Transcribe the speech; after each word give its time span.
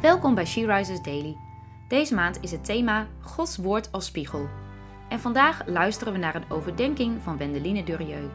Welkom 0.00 0.34
bij 0.34 0.46
She 0.46 0.66
Rises 0.66 1.02
Daily. 1.02 1.36
Deze 1.88 2.14
maand 2.14 2.42
is 2.42 2.50
het 2.50 2.64
thema 2.64 3.08
Gods 3.20 3.56
woord 3.56 3.92
als 3.92 4.06
spiegel. 4.06 4.48
En 5.08 5.20
vandaag 5.20 5.66
luisteren 5.66 6.12
we 6.12 6.18
naar 6.18 6.34
een 6.34 6.50
overdenking 6.50 7.22
van 7.22 7.36
Wendeline 7.36 7.84
Durieux. 7.84 8.32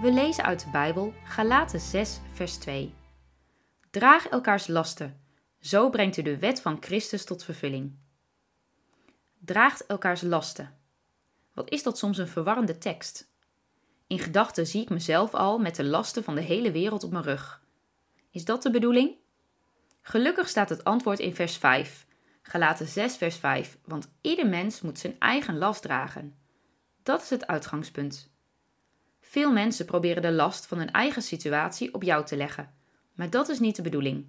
We 0.00 0.12
lezen 0.12 0.44
uit 0.44 0.64
de 0.64 0.70
Bijbel 0.70 1.12
Galaten 1.24 1.80
6 1.80 2.20
vers 2.32 2.56
2. 2.56 2.94
Draag 3.90 4.26
elkaars 4.26 4.66
lasten, 4.66 5.20
zo 5.60 5.90
brengt 5.90 6.16
u 6.16 6.22
de 6.22 6.38
wet 6.38 6.60
van 6.60 6.76
Christus 6.80 7.24
tot 7.24 7.44
vervulling. 7.44 7.96
Draagt 9.38 9.86
elkaars 9.86 10.20
lasten. 10.20 10.74
Wat 11.54 11.70
is 11.70 11.82
dat 11.82 11.98
soms 11.98 12.18
een 12.18 12.28
verwarrende 12.28 12.78
tekst? 12.78 13.30
In 14.06 14.18
gedachten 14.18 14.66
zie 14.66 14.82
ik 14.82 14.88
mezelf 14.88 15.34
al 15.34 15.58
met 15.58 15.76
de 15.76 15.84
lasten 15.84 16.24
van 16.24 16.34
de 16.34 16.42
hele 16.42 16.72
wereld 16.72 17.04
op 17.04 17.10
mijn 17.10 17.24
rug. 17.24 17.62
Is 18.30 18.44
dat 18.44 18.62
de 18.62 18.70
bedoeling? 18.70 19.16
Gelukkig 20.08 20.48
staat 20.48 20.68
het 20.68 20.84
antwoord 20.84 21.18
in 21.18 21.34
vers 21.34 21.56
5. 21.56 22.06
Galaten 22.42 22.86
6 22.86 23.16
vers 23.16 23.36
5, 23.36 23.78
want 23.84 24.10
ieder 24.20 24.48
mens 24.48 24.80
moet 24.80 24.98
zijn 24.98 25.16
eigen 25.18 25.58
last 25.58 25.82
dragen. 25.82 26.34
Dat 27.02 27.22
is 27.22 27.30
het 27.30 27.46
uitgangspunt. 27.46 28.30
Veel 29.20 29.52
mensen 29.52 29.86
proberen 29.86 30.22
de 30.22 30.32
last 30.32 30.66
van 30.66 30.78
hun 30.78 30.90
eigen 30.92 31.22
situatie 31.22 31.94
op 31.94 32.02
jou 32.02 32.24
te 32.24 32.36
leggen, 32.36 32.74
maar 33.14 33.30
dat 33.30 33.48
is 33.48 33.58
niet 33.58 33.76
de 33.76 33.82
bedoeling. 33.82 34.26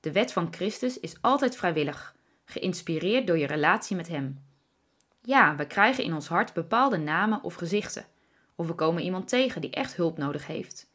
De 0.00 0.12
wet 0.12 0.32
van 0.32 0.52
Christus 0.52 1.00
is 1.00 1.16
altijd 1.20 1.56
vrijwillig, 1.56 2.16
geïnspireerd 2.44 3.26
door 3.26 3.38
je 3.38 3.46
relatie 3.46 3.96
met 3.96 4.08
Hem. 4.08 4.44
Ja, 5.22 5.56
we 5.56 5.66
krijgen 5.66 6.04
in 6.04 6.14
ons 6.14 6.28
hart 6.28 6.52
bepaalde 6.52 6.98
namen 6.98 7.42
of 7.42 7.54
gezichten, 7.54 8.06
of 8.54 8.66
we 8.66 8.74
komen 8.74 9.02
iemand 9.02 9.28
tegen 9.28 9.60
die 9.60 9.70
echt 9.70 9.96
hulp 9.96 10.18
nodig 10.18 10.46
heeft. 10.46 10.92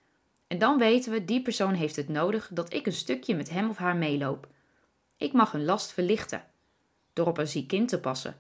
En 0.50 0.58
dan 0.58 0.78
weten 0.78 1.12
we, 1.12 1.26
die 1.26 1.42
persoon 1.42 1.74
heeft 1.74 1.96
het 1.96 2.08
nodig 2.08 2.50
dat 2.54 2.74
ik 2.74 2.86
een 2.86 2.94
stukje 2.94 3.36
met 3.36 3.50
hem 3.50 3.70
of 3.70 3.78
haar 3.78 3.96
meeloop. 3.96 4.48
Ik 5.18 5.34
mag 5.34 5.52
hun 5.52 5.66
last 5.66 5.92
verlichten. 5.92 6.44
Door 7.14 7.28
op 7.28 7.38
een 7.38 7.48
ziek 7.48 7.68
kind 7.68 7.90
te 7.90 8.00
passen, 8.00 8.38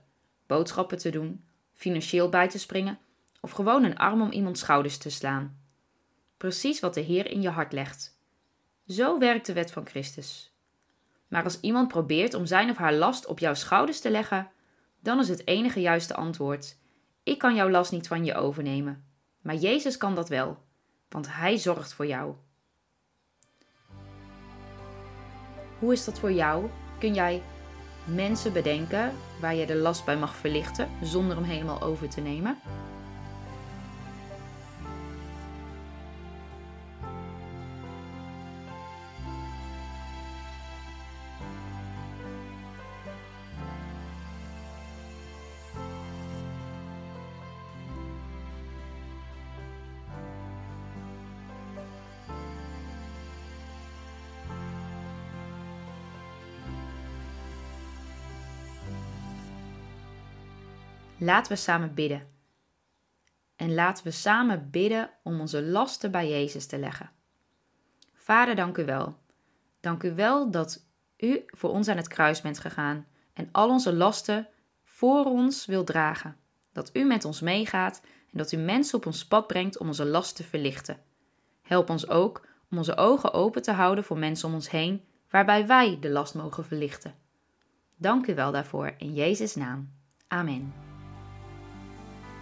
boodschappen 0.47 0.97
te 0.97 1.09
doen, 1.09 1.45
financieel 1.73 2.29
bij 2.29 2.49
te 2.49 2.59
springen 2.59 2.99
of 3.41 3.51
gewoon 3.51 3.83
een 3.83 3.97
arm 3.97 4.21
om 4.21 4.31
iemands 4.31 4.59
schouders 4.59 4.97
te 4.97 5.09
slaan. 5.09 5.59
Precies 6.37 6.79
wat 6.79 6.93
de 6.93 7.01
Heer 7.01 7.31
in 7.31 7.41
je 7.41 7.49
hart 7.49 7.73
legt. 7.73 8.19
Zo 8.87 9.19
werkt 9.19 9.45
de 9.45 9.53
wet 9.53 9.71
van 9.71 9.87
Christus. 9.87 10.53
Maar 11.27 11.43
als 11.43 11.59
iemand 11.59 11.87
probeert 11.87 12.33
om 12.33 12.45
zijn 12.45 12.69
of 12.69 12.77
haar 12.77 12.93
last 12.93 13.25
op 13.25 13.39
jouw 13.39 13.53
schouders 13.53 13.99
te 13.99 14.09
leggen, 14.09 14.51
dan 14.99 15.19
is 15.19 15.29
het 15.29 15.47
enige 15.47 15.81
juiste 15.81 16.15
antwoord: 16.15 16.77
Ik 17.23 17.37
kan 17.37 17.55
jouw 17.55 17.69
last 17.69 17.91
niet 17.91 18.07
van 18.07 18.25
je 18.25 18.35
overnemen. 18.35 19.05
Maar 19.41 19.55
Jezus 19.55 19.97
kan 19.97 20.15
dat 20.15 20.29
wel 20.29 20.67
want 21.09 21.27
Hij 21.35 21.57
zorgt 21.57 21.93
voor 21.93 22.07
jou. 22.07 22.33
Hoe 25.79 25.93
is 25.93 26.05
dat 26.05 26.19
voor 26.19 26.31
jou? 26.31 26.69
Kun 26.99 27.13
jij 27.13 27.41
mensen 28.05 28.53
bedenken 28.53 29.13
waar 29.41 29.55
je 29.55 29.65
de 29.65 29.75
last 29.75 30.05
bij 30.05 30.17
mag 30.17 30.35
verlichten 30.35 30.89
zonder 31.01 31.35
hem 31.35 31.45
helemaal 31.45 31.81
over 31.81 32.09
te 32.09 32.21
nemen? 32.21 32.59
Laten 61.19 61.51
we 61.51 61.57
samen 61.57 61.93
bidden. 61.93 62.27
En 63.55 63.73
laten 63.73 64.03
we 64.03 64.11
samen 64.11 64.69
bidden 64.71 65.09
om 65.23 65.39
onze 65.39 65.63
lasten 65.63 66.11
bij 66.11 66.29
Jezus 66.29 66.65
te 66.65 66.77
leggen. 66.77 67.11
Vader, 68.13 68.55
dank 68.55 68.77
u 68.77 68.85
wel. 68.85 69.17
Dank 69.79 70.03
u 70.03 70.15
wel 70.15 70.51
dat 70.51 70.85
u 71.17 71.43
voor 71.47 71.69
ons 71.69 71.87
aan 71.87 71.97
het 71.97 72.07
kruis 72.07 72.41
bent 72.41 72.59
gegaan 72.59 73.07
en 73.33 73.49
al 73.51 73.69
onze 73.69 73.93
lasten 73.93 74.47
voor 74.83 75.25
ons 75.25 75.65
wil 75.65 75.83
dragen. 75.83 76.37
Dat 76.73 76.89
u 76.93 77.03
met 77.03 77.25
ons 77.25 77.41
meegaat 77.41 78.01
en 78.31 78.37
dat 78.37 78.51
u 78.51 78.57
mensen 78.57 78.97
op 78.97 79.05
ons 79.05 79.27
pad 79.27 79.47
brengt 79.47 79.77
om 79.77 79.87
onze 79.87 80.05
last 80.05 80.35
te 80.35 80.43
verlichten. 80.43 80.99
Help 81.61 81.89
ons 81.89 82.07
ook 82.07 82.47
om 82.71 82.77
onze 82.77 82.97
ogen 82.97 83.33
open 83.33 83.61
te 83.61 83.71
houden 83.71 84.03
voor 84.03 84.17
mensen 84.17 84.47
om 84.47 84.53
ons 84.53 84.69
heen, 84.69 85.03
waarbij 85.29 85.67
wij 85.67 85.97
de 85.99 86.09
last 86.09 86.33
mogen 86.33 86.65
verlichten. 86.65 87.15
Dank 87.95 88.27
u 88.27 88.35
wel 88.35 88.51
daarvoor 88.51 88.93
in 88.97 89.13
Jezus' 89.13 89.55
naam. 89.55 89.91
Amen. 90.27 90.88